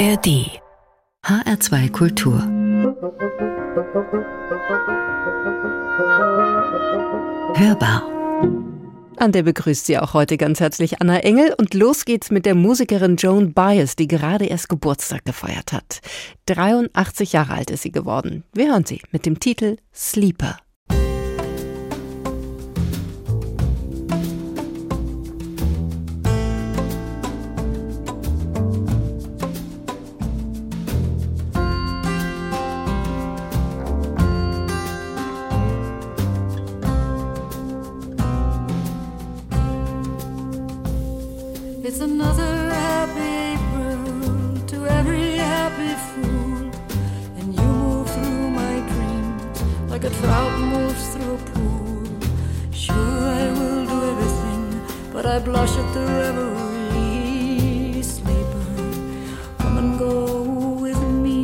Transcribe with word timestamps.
ARD 0.00 0.48
HR2 1.26 1.90
Kultur 1.92 2.40
Hörbar 7.54 8.08
an 9.18 9.32
der 9.32 9.42
begrüßt 9.42 9.84
sie 9.84 9.98
auch 9.98 10.14
heute 10.14 10.38
ganz 10.38 10.60
herzlich 10.60 11.02
Anna 11.02 11.18
Engel 11.18 11.54
und 11.58 11.74
los 11.74 12.06
geht's 12.06 12.30
mit 12.30 12.46
der 12.46 12.54
Musikerin 12.54 13.16
Joan 13.16 13.52
Baez, 13.52 13.94
die 13.94 14.08
gerade 14.08 14.46
erst 14.46 14.70
Geburtstag 14.70 15.26
gefeiert 15.26 15.74
hat. 15.74 16.00
83 16.46 17.34
Jahre 17.34 17.52
alt 17.52 17.70
ist 17.70 17.82
sie 17.82 17.92
geworden. 17.92 18.44
Wir 18.54 18.68
hören 18.68 18.86
sie 18.86 19.02
mit 19.12 19.26
dem 19.26 19.38
Titel 19.38 19.76
Sleeper. 19.92 20.56
trout 50.20 50.58
moves 50.60 51.04
through 51.12 51.34
a 51.34 51.38
pool. 51.50 52.04
Sure, 52.72 53.22
I 53.42 53.46
will 53.58 53.84
do 53.92 53.98
everything, 54.12 54.64
but 55.12 55.24
I 55.26 55.38
blush 55.38 55.74
at 55.82 55.88
the 55.94 56.04
reverie. 56.20 58.02
Sleeper, 58.02 58.66
come 59.58 59.76
and 59.82 59.98
go 59.98 60.14
with 60.84 61.00
me. 61.24 61.40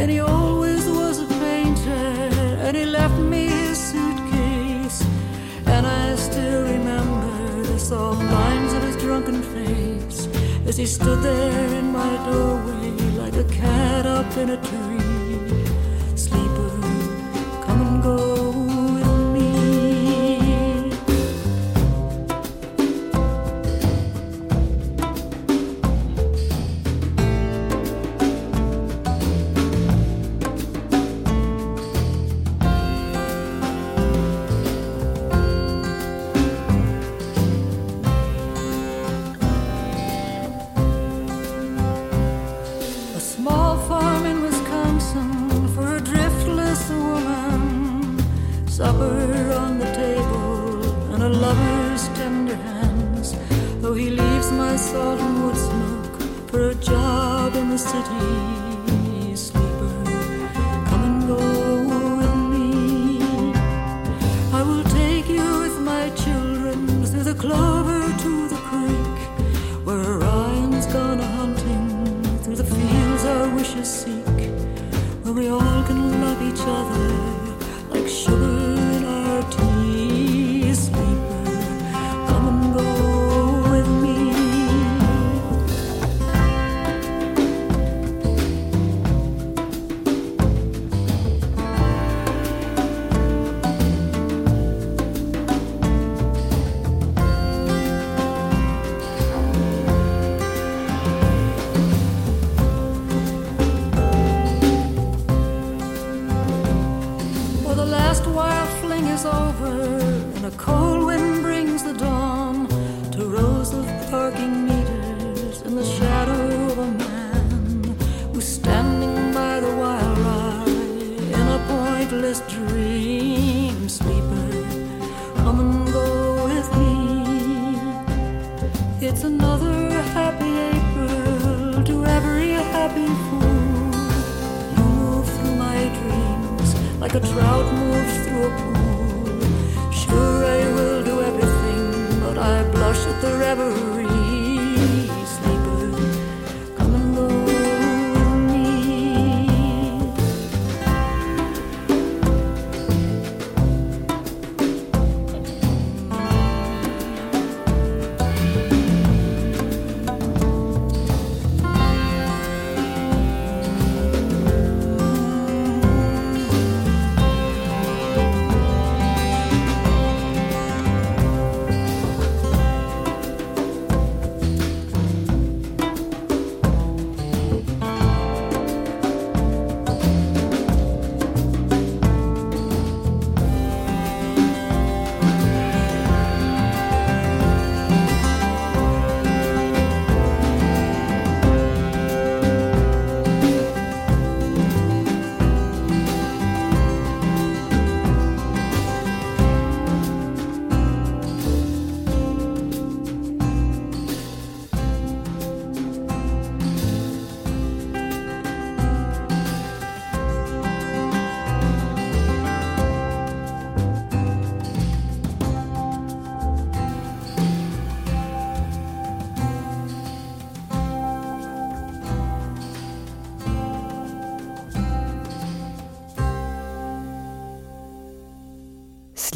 And 0.00 0.10
he 0.10 0.20
always 0.20 0.84
was 0.86 1.16
a 1.26 1.28
painter, 1.44 2.06
and 2.64 2.76
he 2.76 2.84
left 2.84 3.18
me 3.32 3.46
his 3.46 3.78
suitcase. 3.90 4.98
And 5.66 5.86
I 5.86 6.16
still 6.16 6.62
remember 6.74 7.62
the 7.72 7.78
soft 7.78 8.22
lines 8.38 8.72
of 8.72 8.82
his 8.82 8.96
drunken 8.96 9.42
face 9.42 10.28
as 10.66 10.76
he 10.76 10.86
stood 10.86 11.22
there 11.22 11.70
in 11.80 11.86
my 11.92 12.12
doorway 12.28 12.90
like 13.22 13.36
a 13.36 13.44
cat 13.44 14.06
up 14.06 14.36
in 14.36 14.50
a 14.50 14.56
tree. 14.68 14.93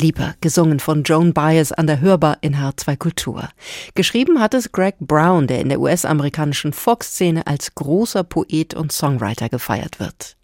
Sleeper, 0.08 0.36
gesungen 0.40 0.80
von 0.80 1.02
Joan 1.02 1.34
Baez 1.34 1.70
an 1.70 1.86
der 1.86 2.00
Hörbar 2.00 2.38
in 2.40 2.56
H2 2.56 2.96
Kultur. 2.96 3.50
Geschrieben 3.94 4.40
hat 4.40 4.54
es 4.54 4.72
Greg 4.72 4.94
Brown, 5.00 5.46
der 5.46 5.60
in 5.60 5.68
der 5.68 5.80
US-amerikanischen 5.80 6.72
Folk-Szene 6.72 7.46
als 7.46 7.74
großer 7.74 8.24
Poet 8.24 8.72
und 8.72 8.90
Songwriter 8.90 9.50
gefeiert 9.50 10.00
wird. 10.00 10.36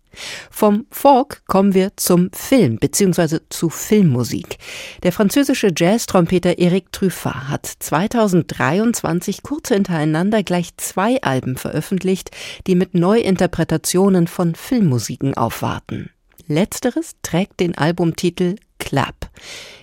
Vom 0.51 0.85
Folk 0.91 1.45
kommen 1.47 1.73
wir 1.73 1.93
zum 1.97 2.31
Film 2.35 2.77
bzw. 2.77 3.39
zu 3.49 3.71
Filmmusik. 3.71 4.59
Der 5.03 5.13
französische 5.13 5.73
Jazz-Trompeter 5.75 6.59
Eric 6.59 6.93
Truffat 6.93 7.49
hat 7.49 7.67
2023 7.67 9.43
kurz 9.43 9.71
hintereinander 9.71 10.43
gleich 10.43 10.77
zwei 10.77 11.23
Alben 11.23 11.57
veröffentlicht, 11.57 12.31
die 12.67 12.75
mit 12.75 12.95
Neuinterpretationen 12.95 14.27
von 14.27 14.55
Filmmusiken 14.55 15.35
aufwarten. 15.35 16.11
Letzteres 16.47 17.13
trägt 17.23 17.61
den 17.61 17.79
Albumtitel 17.79 18.57
Clap. 18.85 19.31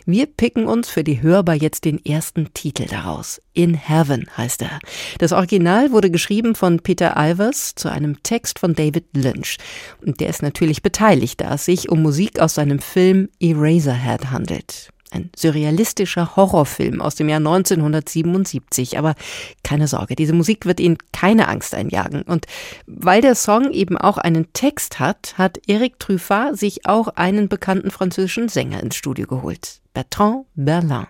Wir 0.05 0.27
picken 0.27 0.67
uns 0.67 0.89
für 0.89 1.03
die 1.03 1.21
Hörbar 1.21 1.55
jetzt 1.55 1.85
den 1.85 2.03
ersten 2.05 2.53
Titel 2.53 2.85
daraus. 2.85 3.41
In 3.53 3.73
Heaven 3.73 4.25
heißt 4.37 4.61
er. 4.61 4.79
Das 5.17 5.31
Original 5.31 5.91
wurde 5.91 6.11
geschrieben 6.11 6.53
von 6.53 6.79
Peter 6.79 7.15
Ivers 7.17 7.73
zu 7.75 7.89
einem 7.89 8.21
Text 8.21 8.59
von 8.59 8.75
David 8.75 9.05
Lynch. 9.13 9.57
Und 10.05 10.19
der 10.19 10.29
ist 10.29 10.43
natürlich 10.43 10.83
beteiligt, 10.83 11.41
da 11.41 11.55
es 11.55 11.65
sich 11.65 11.89
um 11.89 12.01
Musik 12.03 12.39
aus 12.39 12.53
seinem 12.53 12.79
Film 12.79 13.29
Eraserhead 13.39 14.29
handelt. 14.29 14.91
Ein 15.11 15.29
surrealistischer 15.35 16.35
Horrorfilm 16.35 17.01
aus 17.01 17.15
dem 17.15 17.27
Jahr 17.27 17.39
1977. 17.39 18.97
Aber 18.97 19.15
keine 19.63 19.87
Sorge, 19.87 20.15
diese 20.15 20.33
Musik 20.33 20.65
wird 20.65 20.79
Ihnen 20.79 20.97
keine 21.11 21.49
Angst 21.49 21.75
einjagen. 21.75 22.21
Und 22.23 22.45
weil 22.87 23.21
der 23.21 23.35
Song 23.35 23.71
eben 23.71 23.97
auch 23.97 24.17
einen 24.17 24.53
Text 24.53 24.99
hat, 24.99 25.37
hat 25.37 25.59
Eric 25.67 25.99
Truffat 25.99 26.57
sich 26.57 26.85
auch 26.85 27.09
einen 27.09 27.49
bekannten 27.49 27.91
französischen 27.91 28.47
Sänger 28.47 28.81
ins 28.81 28.95
Studio 28.95 29.27
geholt. 29.27 29.81
Bertrand 29.93 30.45
Berlin. 30.55 31.07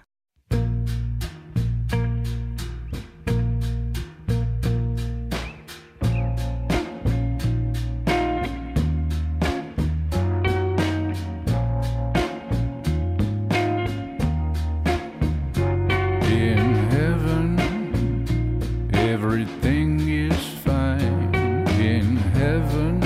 Everything 19.23 19.99
is 20.09 20.35
fine 20.65 21.35
in 21.79 22.17
heaven. 22.33 23.03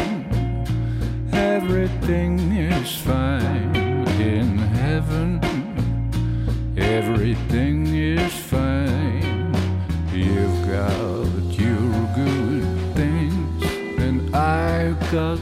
Everything 1.34 2.40
is 2.56 2.96
fine 2.96 3.76
in 4.18 4.58
heaven. 4.58 5.42
Everything 6.78 7.88
is 7.88 8.32
fine. 8.32 9.54
You've 10.14 10.62
got 10.70 11.60
your 11.60 11.92
good 12.16 12.96
things, 12.96 13.64
and 14.00 14.34
I've 14.34 14.98
got 15.12 15.38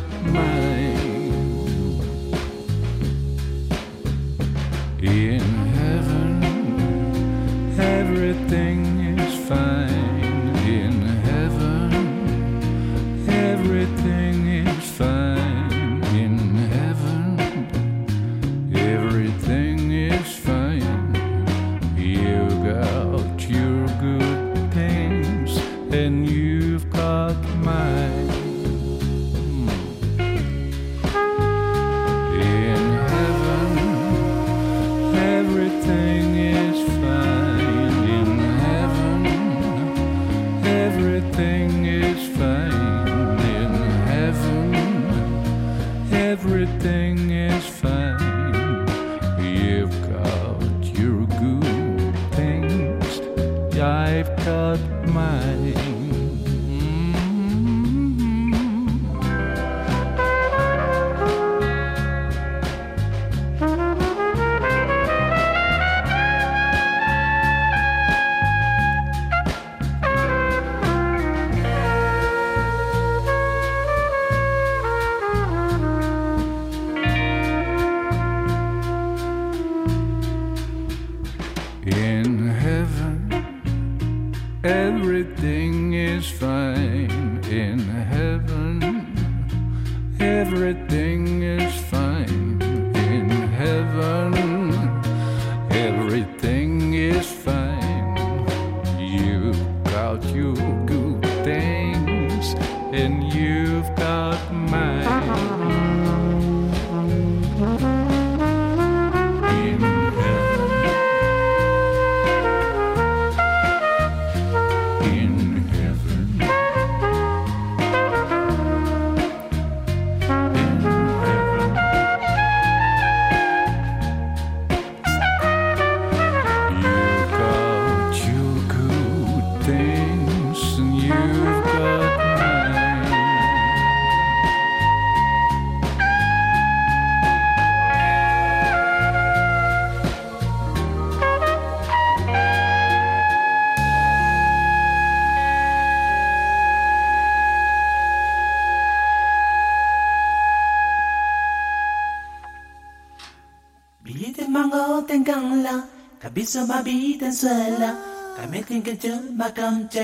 Cabeza 156.34 156.66
más 156.66 156.84
vida 156.84 157.28
en 157.28 157.36
suela, 157.36 157.96
cametín 158.36 158.82
que 158.82 158.98
yo 158.98 159.14
va 159.40 159.46
a 159.46 159.54
cantar. 159.54 160.04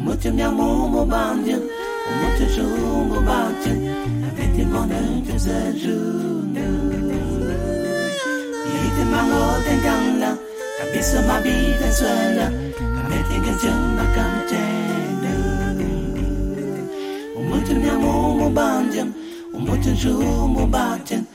Mucho 0.00 0.32
mi 0.32 0.42
amor, 0.42 0.90
mo 0.90 1.06
bandio, 1.06 1.58
mucho 2.22 2.44
yo, 2.56 2.64
mo 2.64 3.20
bandio, 3.20 3.72
a 4.26 4.34
veces 4.34 4.66
mo 4.66 4.84
nancho 4.84 5.38
se 5.38 5.72
bị 5.74 6.58
Y 8.74 8.88
te 8.96 9.04
mango 9.12 9.58
te 9.64 9.74
encanta, 9.74 10.36
tiếng 10.92 11.26
más 11.28 11.42
vida 11.44 11.86
en 11.86 11.92
suela, 11.94 12.50
cametín 12.80 13.42
que 13.44 13.52
yo 13.62 13.72
va 13.96 14.02
a 14.02 14.14
cantar. 14.16 15.76
Mucho 17.48 17.74
mi 17.76 17.88
amor, 17.90 18.36
một 18.38 18.54
bandio, 18.54 19.06
mucho 19.52 19.92
yo, 19.92 20.48
mo 20.48 20.66
bandio, 20.66 21.25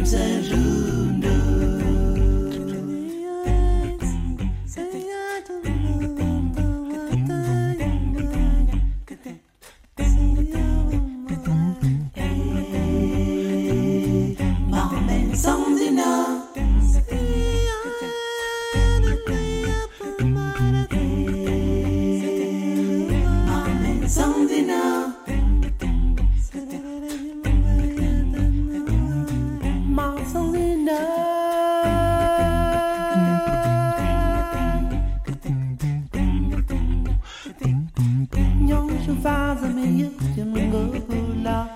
kimse 0.00 0.40
ruh 0.50 0.69
five 39.16 39.74
million 39.74 40.10
can 40.34 40.70
go 40.70 40.80
la 41.44 41.66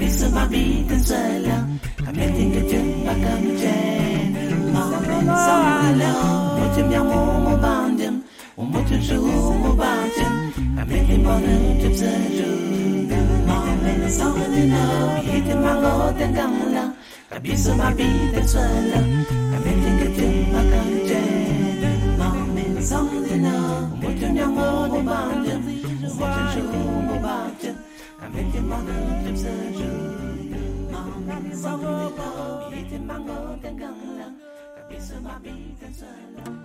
pisumabit 0.00 0.88
ang 0.88 1.04
salang 1.04 1.68
Kami 2.00 2.24
tingatyon 2.32 2.86
bakam 3.04 3.42
jen 3.60 4.32
Mamin 4.72 5.28
salang 5.28 6.56
Motim 6.56 6.86
yang 6.88 7.04
mo 7.04 7.52
bandim 7.60 8.14
Umotim 8.56 9.00
shu 9.04 9.20
mo 9.20 9.76
bandim 9.76 10.32
Kami 10.56 10.96
timbonum 11.04 11.64
tip 11.84 11.92
seju 11.92 12.48
Mamin 13.44 14.00
salang 14.08 15.20
Hitim 15.20 15.60
ang 15.60 15.84
oten 15.84 16.30
gamlang 16.32 16.90
mama, 17.28 17.52
sumabit 17.52 18.32
ang 18.40 18.48
salang 18.48 19.10
Kami 19.28 19.70
tingatyon 19.84 20.34
bakam 20.48 20.88
jen 21.04 21.92
Mamin 22.16 22.72
salang 22.80 23.92
Umotim 24.00 24.32
yang 24.32 24.52
mo 24.56 24.96
bandim 25.04 25.60
Umotim 26.08 26.46
shu 26.56 26.64
mo 26.64 26.72
bandim 26.72 26.89
Sanggup 31.60 32.16
kau 32.16 32.72
bikin 32.72 33.04
bangga 33.04 33.36
tenggang 33.60 34.00
lang 34.16 34.34
Tapi 34.78 34.96
semua 34.96 35.36
bintang 35.44 35.92
selalu 35.92 36.64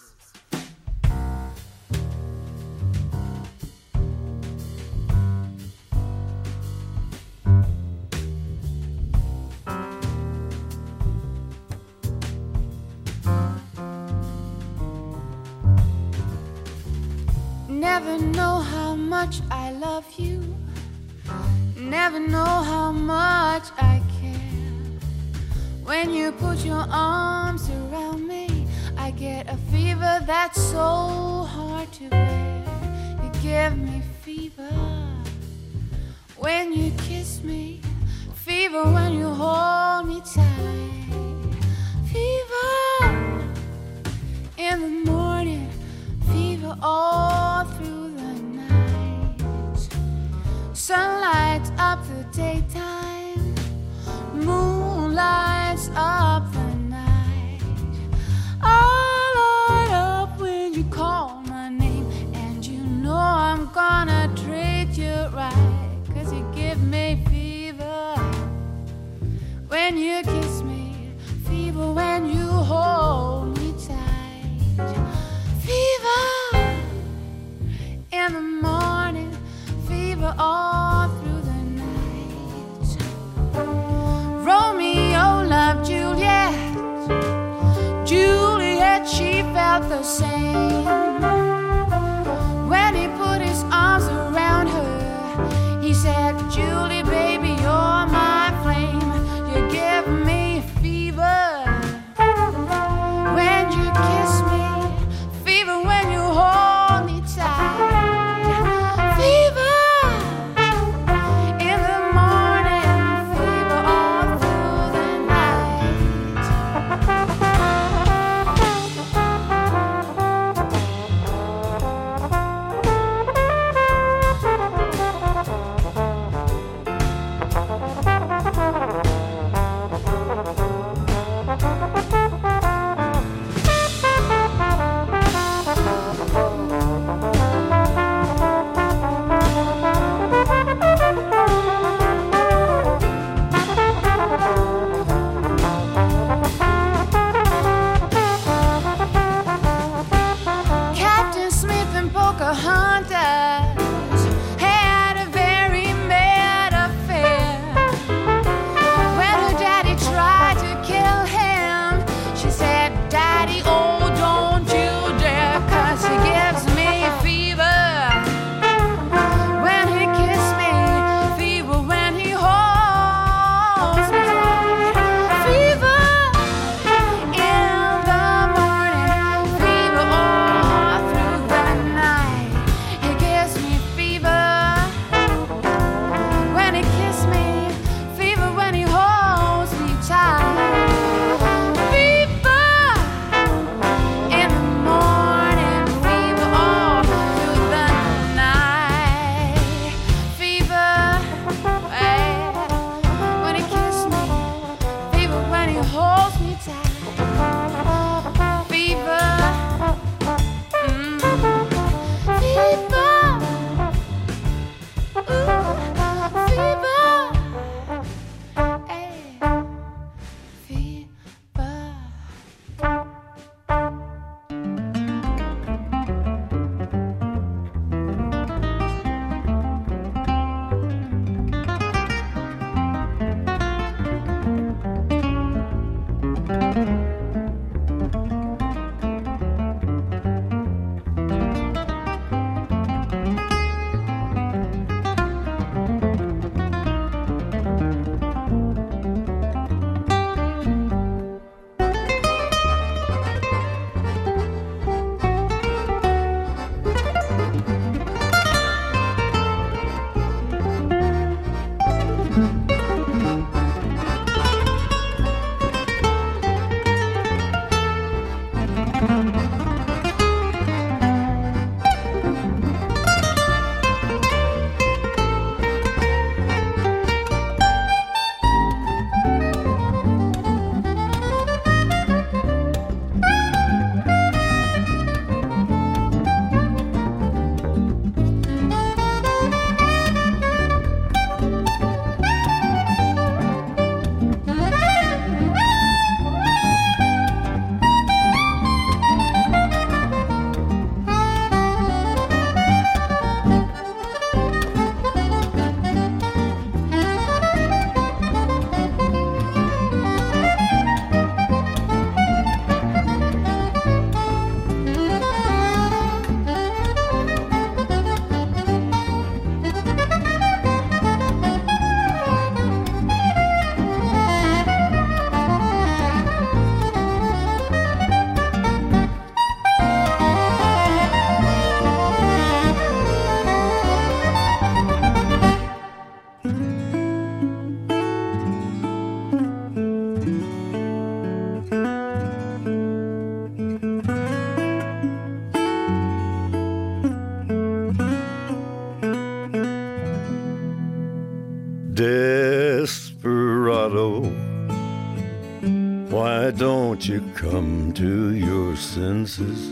Senses? 358.91 359.71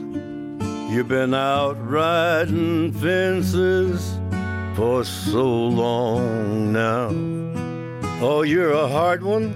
You've 0.90 1.10
been 1.10 1.34
out 1.34 1.76
riding 1.86 2.94
fences 2.94 4.18
for 4.76 5.04
so 5.04 5.46
long 5.46 6.72
now. 6.72 7.10
Oh, 8.22 8.44
you're 8.44 8.72
a 8.72 8.88
hard 8.88 9.22
one, 9.22 9.52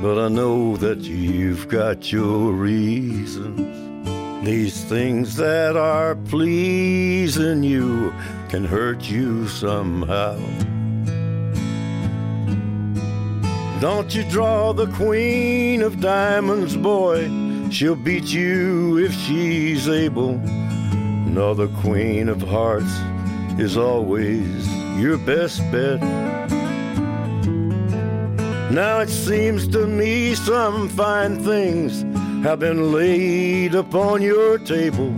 but 0.00 0.18
I 0.18 0.28
know 0.28 0.76
that 0.78 1.00
you've 1.00 1.68
got 1.68 2.10
your 2.10 2.52
reasons. 2.52 4.46
These 4.46 4.84
things 4.84 5.36
that 5.36 5.76
are 5.76 6.14
pleasing 6.14 7.62
you 7.62 8.14
can 8.48 8.64
hurt 8.64 9.10
you 9.10 9.48
somehow. 9.48 10.38
Don't 13.80 14.14
you 14.14 14.24
draw 14.30 14.72
the 14.72 14.90
queen 14.92 15.82
of 15.82 16.00
diamonds, 16.00 16.74
boy? 16.74 17.45
She'll 17.70 17.96
beat 17.96 18.32
you 18.32 18.98
if 18.98 19.12
she's 19.12 19.88
able. 19.88 20.38
No, 21.26 21.52
the 21.54 21.68
queen 21.82 22.28
of 22.28 22.40
hearts 22.40 22.92
is 23.58 23.76
always 23.76 24.66
your 24.98 25.18
best 25.18 25.60
bet. 25.70 26.00
Now 28.70 29.00
it 29.00 29.08
seems 29.08 29.68
to 29.68 29.86
me 29.86 30.34
some 30.34 30.88
fine 30.88 31.42
things 31.42 32.02
have 32.44 32.58
been 32.60 32.92
laid 32.92 33.74
upon 33.74 34.22
your 34.22 34.58
table, 34.58 35.10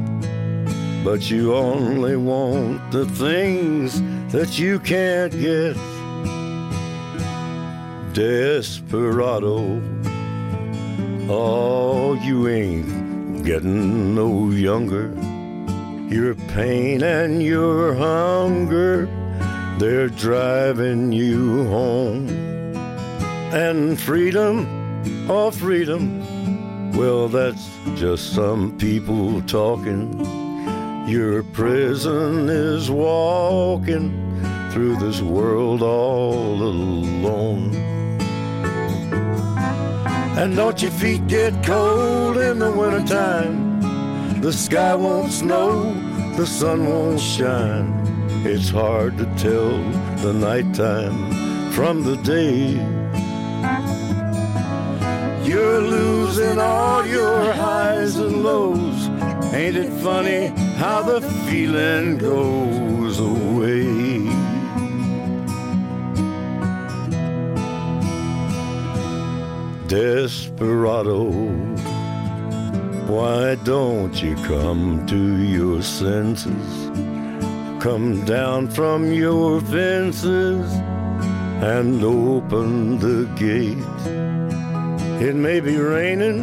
but 1.04 1.30
you 1.30 1.54
only 1.54 2.16
want 2.16 2.90
the 2.90 3.06
things 3.06 4.00
that 4.32 4.58
you 4.58 4.78
can't 4.80 5.32
get. 5.32 5.76
Desperado, 8.12 9.80
oh, 11.28 12.14
you 12.14 12.48
ain't 12.48 13.44
getting 13.44 14.14
no 14.14 14.50
younger. 14.50 15.12
Your 16.08 16.34
pain 16.34 17.02
and 17.02 17.42
your 17.42 17.94
hunger, 17.94 19.06
they're 19.78 20.08
driving 20.08 21.12
you 21.12 21.66
home. 21.68 22.28
And 23.52 24.00
freedom, 24.00 24.66
oh, 25.28 25.50
freedom, 25.50 26.92
well, 26.92 27.28
that's 27.28 27.68
just 27.94 28.32
some 28.34 28.76
people 28.78 29.42
talking. 29.42 30.18
Your 31.06 31.42
prison 31.42 32.48
is 32.48 32.90
walking 32.90 34.10
through 34.72 34.96
this 34.96 35.20
world 35.20 35.82
all 35.82 36.62
alone. 36.62 37.97
And 40.38 40.54
don't 40.54 40.80
your 40.80 40.92
feet 40.92 41.26
get 41.26 41.52
cold 41.64 42.36
in 42.36 42.60
the 42.60 42.70
wintertime? 42.70 43.80
The 44.40 44.52
sky 44.52 44.94
won't 44.94 45.32
snow, 45.32 45.92
the 46.36 46.46
sun 46.46 46.88
won't 46.88 47.18
shine. 47.18 47.90
It's 48.46 48.70
hard 48.70 49.18
to 49.18 49.24
tell 49.34 49.70
the 50.22 50.32
nighttime 50.32 51.72
from 51.72 52.04
the 52.04 52.14
day. 52.18 52.74
You're 55.44 55.80
losing 55.80 56.60
all 56.60 57.04
your 57.04 57.52
highs 57.54 58.14
and 58.14 58.44
lows. 58.44 59.08
Ain't 59.52 59.76
it 59.76 59.90
funny 60.04 60.52
how 60.76 61.02
the 61.02 61.20
feeling 61.50 62.16
goes 62.16 63.18
away? 63.18 64.07
Desperado 69.88 71.32
why 73.08 73.54
don't 73.64 74.22
you 74.22 74.36
come 74.44 75.06
to 75.06 75.38
your 75.38 75.80
senses? 75.80 76.90
Come 77.82 78.22
down 78.26 78.68
from 78.68 79.10
your 79.10 79.62
fences 79.62 80.70
and 81.62 82.04
open 82.04 82.98
the 82.98 83.24
gate. 83.34 83.78
It 85.26 85.34
may 85.34 85.60
be 85.60 85.78
raining, 85.78 86.42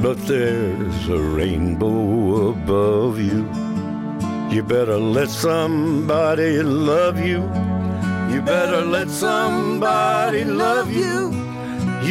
but 0.00 0.16
there's 0.26 1.08
a 1.10 1.18
rainbow 1.18 2.48
above 2.52 3.20
you. 3.20 3.46
You 4.50 4.62
better 4.62 4.96
let 4.96 5.28
somebody 5.28 6.62
love 6.62 7.18
you. 7.18 7.42
You 8.34 8.40
better 8.40 8.80
let 8.80 9.10
somebody 9.10 10.44
love 10.44 10.90
you. 10.90 11.39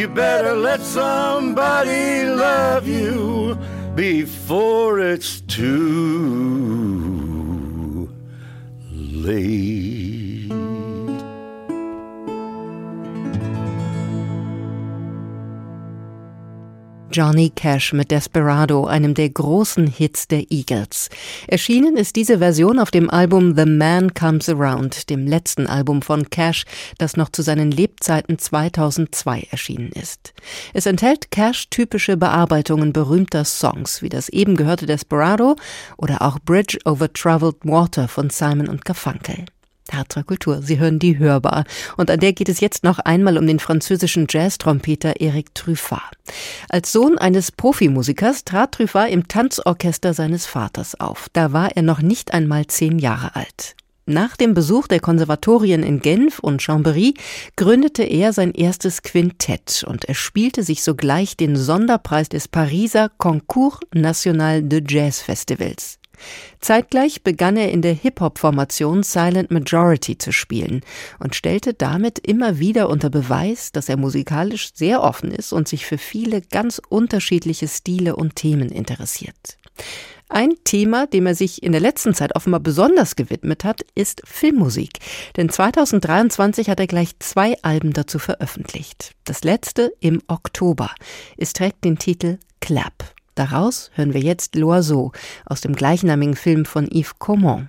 You 0.00 0.08
better 0.08 0.56
let 0.56 0.80
somebody 0.80 2.24
love 2.24 2.88
you 2.88 3.58
before 3.94 4.98
it's 4.98 5.42
too 5.42 5.68
late. 8.90 9.79
Johnny 17.12 17.50
Cash 17.50 17.92
mit 17.92 18.12
Desperado, 18.12 18.86
einem 18.86 19.14
der 19.14 19.30
großen 19.30 19.88
Hits 19.88 20.28
der 20.28 20.50
Eagles. 20.50 21.08
Erschienen 21.48 21.96
ist 21.96 22.14
diese 22.14 22.38
Version 22.38 22.78
auf 22.78 22.92
dem 22.92 23.10
Album 23.10 23.56
The 23.56 23.64
Man 23.64 24.14
Comes 24.14 24.48
Around, 24.48 25.10
dem 25.10 25.26
letzten 25.26 25.66
Album 25.66 26.02
von 26.02 26.30
Cash, 26.30 26.64
das 26.98 27.16
noch 27.16 27.30
zu 27.30 27.42
seinen 27.42 27.72
Lebzeiten 27.72 28.38
2002 28.38 29.48
erschienen 29.50 29.90
ist. 29.90 30.32
Es 30.72 30.86
enthält 30.86 31.32
Cash 31.32 31.68
typische 31.70 32.16
Bearbeitungen 32.16 32.92
berühmter 32.92 33.44
Songs, 33.44 34.02
wie 34.02 34.08
das 34.08 34.28
eben 34.28 34.56
gehörte 34.56 34.86
Desperado 34.86 35.56
oder 35.96 36.22
auch 36.22 36.38
Bridge 36.38 36.78
over 36.84 37.12
Troubled 37.12 37.56
Water 37.64 38.06
von 38.06 38.30
Simon 38.30 38.68
und 38.68 38.84
Garfunkel. 38.84 39.46
Herzer 39.92 40.22
Kultur. 40.22 40.62
Sie 40.62 40.78
hören 40.78 40.98
die 40.98 41.18
hörbar. 41.18 41.64
Und 41.96 42.10
an 42.10 42.20
der 42.20 42.32
geht 42.32 42.48
es 42.48 42.60
jetzt 42.60 42.84
noch 42.84 42.98
einmal 42.98 43.38
um 43.38 43.46
den 43.46 43.58
französischen 43.58 44.26
Jazz-Trompeter 44.28 45.20
Eric 45.20 45.54
Truffat. 45.54 46.00
Als 46.68 46.92
Sohn 46.92 47.18
eines 47.18 47.52
Profimusikers 47.52 48.44
trat 48.44 48.72
Truffat 48.72 49.10
im 49.10 49.28
Tanzorchester 49.28 50.14
seines 50.14 50.46
Vaters 50.46 50.98
auf. 51.00 51.28
Da 51.32 51.52
war 51.52 51.76
er 51.76 51.82
noch 51.82 52.02
nicht 52.02 52.32
einmal 52.32 52.66
zehn 52.66 52.98
Jahre 52.98 53.36
alt. 53.36 53.76
Nach 54.10 54.36
dem 54.36 54.54
Besuch 54.54 54.88
der 54.88 54.98
Konservatorien 54.98 55.84
in 55.84 56.00
Genf 56.00 56.40
und 56.40 56.60
Chambéry 56.60 57.14
gründete 57.54 58.02
er 58.02 58.32
sein 58.32 58.50
erstes 58.50 59.02
Quintett 59.02 59.84
und 59.86 60.06
er 60.06 60.16
spielte 60.16 60.64
sich 60.64 60.82
sogleich 60.82 61.36
den 61.36 61.54
Sonderpreis 61.54 62.28
des 62.28 62.48
Pariser 62.48 63.10
Concours 63.18 63.78
National 63.94 64.64
de 64.64 64.82
Jazz 64.84 65.22
Festivals. 65.22 65.99
Zeitgleich 66.60 67.22
begann 67.22 67.56
er 67.56 67.70
in 67.70 67.82
der 67.82 67.94
Hip-Hop-Formation 67.94 69.02
Silent 69.02 69.50
Majority 69.50 70.18
zu 70.18 70.32
spielen 70.32 70.82
und 71.18 71.34
stellte 71.34 71.74
damit 71.74 72.18
immer 72.18 72.58
wieder 72.58 72.88
unter 72.88 73.10
Beweis, 73.10 73.72
dass 73.72 73.88
er 73.88 73.96
musikalisch 73.96 74.70
sehr 74.74 75.02
offen 75.02 75.30
ist 75.30 75.52
und 75.52 75.68
sich 75.68 75.86
für 75.86 75.98
viele 75.98 76.42
ganz 76.42 76.80
unterschiedliche 76.88 77.68
Stile 77.68 78.16
und 78.16 78.36
Themen 78.36 78.70
interessiert. 78.70 79.56
Ein 80.30 80.54
Thema, 80.62 81.08
dem 81.08 81.26
er 81.26 81.34
sich 81.34 81.60
in 81.60 81.72
der 81.72 81.80
letzten 81.80 82.14
Zeit 82.14 82.36
offenbar 82.36 82.60
besonders 82.60 83.16
gewidmet 83.16 83.64
hat, 83.64 83.80
ist 83.96 84.22
Filmmusik. 84.24 85.00
Denn 85.36 85.48
2023 85.48 86.70
hat 86.70 86.78
er 86.78 86.86
gleich 86.86 87.18
zwei 87.18 87.56
Alben 87.62 87.92
dazu 87.92 88.20
veröffentlicht. 88.20 89.16
Das 89.24 89.42
letzte 89.42 89.92
im 89.98 90.22
Oktober. 90.28 90.90
Es 91.36 91.52
trägt 91.52 91.84
den 91.84 91.98
Titel 91.98 92.38
Clap. 92.60 93.12
Daraus 93.34 93.90
hören 93.94 94.14
wir 94.14 94.20
jetzt 94.20 94.56
L'Oiseau 94.56 95.12
aus 95.46 95.60
dem 95.60 95.74
gleichnamigen 95.74 96.36
Film 96.36 96.64
von 96.64 96.88
Yves 96.90 97.18
Caumont. 97.18 97.68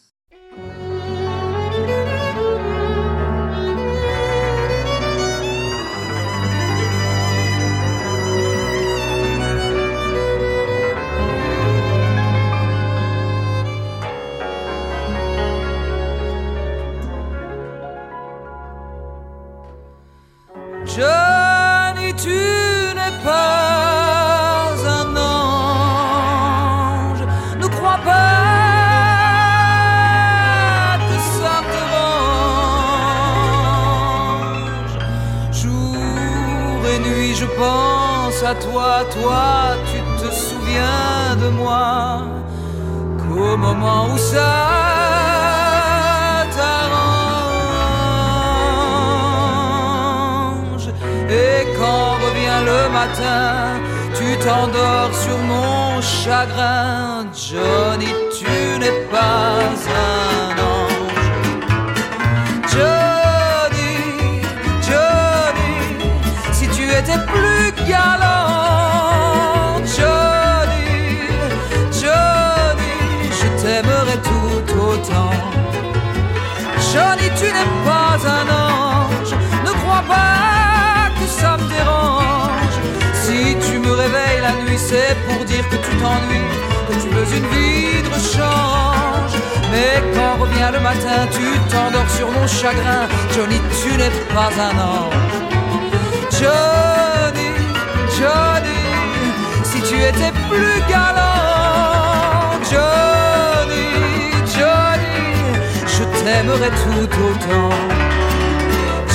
t'aimerait 106.41 106.69
tout 106.69 107.09
autant. 107.27 107.69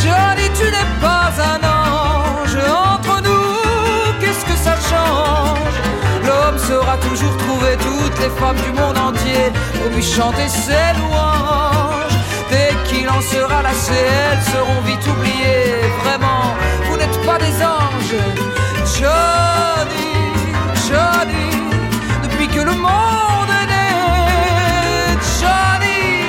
Johnny, 0.03 0.49
tu 0.59 0.65
n'es 0.65 0.91
pas 1.01 1.31
un 1.53 1.61
ange. 1.65 2.57
Entre 2.93 3.23
nous, 3.23 4.21
qu'est-ce 4.21 4.45
que 4.45 4.57
ça 4.57 4.75
change? 4.91 5.77
L'homme 6.25 6.59
saura 6.59 6.97
toujours 6.99 7.37
trouver 7.39 7.77
toutes 7.79 8.19
les 8.21 8.31
femmes 8.41 8.57
du 8.67 8.73
monde 8.81 8.99
entier 8.99 9.53
pour 9.75 9.91
lui 9.93 10.03
chanter 10.03 10.49
ses 10.49 10.89
louanges. 10.99 12.17
Dès 12.51 12.73
qu'il 12.85 13.09
en 13.09 13.21
sera 13.21 13.63
lassé, 13.63 14.01
elles 14.31 14.43
seront 14.43 14.81
vite 14.85 15.07
oubliées. 15.07 15.83
Vraiment, 16.05 16.55
vous 16.89 16.97
n'êtes 16.97 17.21
pas 17.27 17.39
des 17.39 17.57
anges. 17.63 18.21
Johnny, 18.99 20.13
Johnny, 20.89 21.51
depuis 22.23 22.49
que 22.49 22.61
le 22.61 22.73
monde 22.73 23.51
est 23.63 23.67
né, 23.75 25.19
Johnny. 25.41 26.26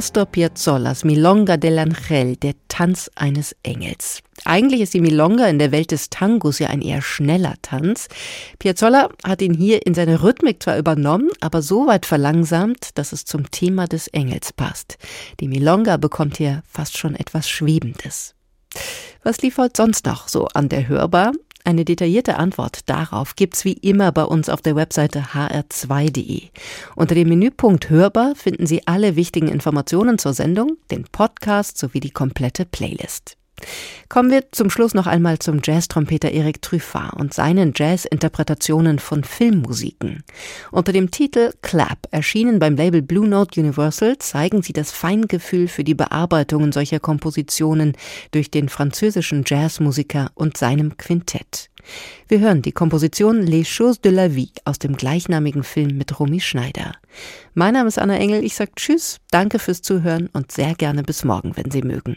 Astor 0.00 0.24
Piazzolla's 0.24 1.04
Milonga 1.04 1.58
dell'Angel, 1.58 2.34
der 2.36 2.54
Tanz 2.68 3.10
eines 3.16 3.54
Engels. 3.62 4.22
Eigentlich 4.46 4.80
ist 4.80 4.94
die 4.94 5.02
Milonga 5.02 5.46
in 5.46 5.58
der 5.58 5.72
Welt 5.72 5.90
des 5.90 6.08
Tangos 6.08 6.58
ja 6.58 6.68
ein 6.68 6.80
eher 6.80 7.02
schneller 7.02 7.56
Tanz. 7.60 8.08
Piazzolla 8.58 9.10
hat 9.24 9.42
ihn 9.42 9.52
hier 9.52 9.86
in 9.86 9.92
seine 9.92 10.22
Rhythmik 10.22 10.62
zwar 10.62 10.78
übernommen, 10.78 11.28
aber 11.42 11.60
so 11.60 11.86
weit 11.86 12.06
verlangsamt, 12.06 12.96
dass 12.96 13.12
es 13.12 13.26
zum 13.26 13.50
Thema 13.50 13.88
des 13.88 14.08
Engels 14.08 14.54
passt. 14.54 14.96
Die 15.38 15.48
Milonga 15.48 15.98
bekommt 15.98 16.38
hier 16.38 16.62
fast 16.66 16.96
schon 16.96 17.14
etwas 17.14 17.50
Schwebendes. 17.50 18.34
Was 19.22 19.42
lief 19.42 19.58
heute 19.58 19.74
sonst 19.76 20.06
noch 20.06 20.28
so 20.28 20.46
an 20.54 20.70
der 20.70 20.88
Hörbar? 20.88 21.32
Eine 21.64 21.84
detaillierte 21.84 22.36
Antwort 22.36 22.88
darauf 22.88 23.36
gibt's 23.36 23.64
wie 23.64 23.74
immer 23.74 24.12
bei 24.12 24.24
uns 24.24 24.48
auf 24.48 24.62
der 24.62 24.76
Webseite 24.76 25.26
hr2.de. 25.34 26.48
Unter 26.96 27.14
dem 27.14 27.28
Menüpunkt 27.28 27.90
Hörbar 27.90 28.34
finden 28.34 28.66
Sie 28.66 28.86
alle 28.86 29.16
wichtigen 29.16 29.48
Informationen 29.48 30.18
zur 30.18 30.32
Sendung, 30.32 30.78
den 30.90 31.04
Podcast 31.04 31.78
sowie 31.78 32.00
die 32.00 32.10
komplette 32.10 32.64
Playlist. 32.64 33.36
Kommen 34.08 34.30
wir 34.30 34.50
zum 34.52 34.70
Schluss 34.70 34.94
noch 34.94 35.06
einmal 35.06 35.38
zum 35.38 35.60
Jazztrompeter 35.62 36.32
Eric 36.32 36.62
Truffat 36.62 37.14
und 37.14 37.34
seinen 37.34 37.72
Jazz-Interpretationen 37.74 38.98
von 38.98 39.24
Filmmusiken. 39.24 40.24
Unter 40.70 40.92
dem 40.92 41.10
Titel 41.10 41.52
Clap, 41.62 41.98
erschienen 42.10 42.58
beim 42.58 42.76
Label 42.76 43.02
Blue 43.02 43.28
Note 43.28 43.60
Universal, 43.60 44.18
zeigen 44.18 44.62
sie 44.62 44.72
das 44.72 44.90
Feingefühl 44.90 45.68
für 45.68 45.84
die 45.84 45.94
Bearbeitungen 45.94 46.72
solcher 46.72 47.00
Kompositionen 47.00 47.96
durch 48.32 48.50
den 48.50 48.68
französischen 48.68 49.44
Jazzmusiker 49.46 50.30
und 50.34 50.56
seinem 50.56 50.96
Quintett. 50.96 51.70
Wir 52.28 52.40
hören 52.40 52.62
die 52.62 52.72
Komposition 52.72 53.42
Les 53.42 53.68
Choses 53.68 54.00
de 54.00 54.12
la 54.12 54.34
Vie 54.34 54.52
aus 54.64 54.78
dem 54.78 54.96
gleichnamigen 54.96 55.62
Film 55.62 55.96
mit 55.96 56.18
Romy 56.18 56.40
Schneider. 56.40 56.92
Mein 57.54 57.74
Name 57.74 57.88
ist 57.88 57.98
Anna 57.98 58.16
Engel, 58.16 58.44
ich 58.44 58.54
sage 58.54 58.72
Tschüss, 58.76 59.18
danke 59.30 59.58
fürs 59.58 59.82
Zuhören 59.82 60.28
und 60.32 60.52
sehr 60.52 60.74
gerne 60.74 61.02
bis 61.02 61.24
morgen, 61.24 61.56
wenn 61.56 61.70
Sie 61.70 61.82
mögen. 61.82 62.16